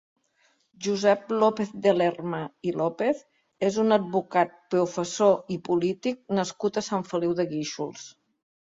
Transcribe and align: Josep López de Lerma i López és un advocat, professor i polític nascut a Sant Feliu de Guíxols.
Josep 0.85 1.27
López 1.43 1.73
de 1.83 1.93
Lerma 1.97 2.39
i 2.69 2.73
López 2.79 3.21
és 3.69 3.79
un 3.87 3.97
advocat, 4.01 4.59
professor 4.77 5.57
i 5.59 5.63
polític 5.71 6.21
nascut 6.41 6.83
a 6.85 6.89
Sant 6.91 7.09
Feliu 7.15 7.39
de 7.43 7.49
Guíxols. 7.55 8.13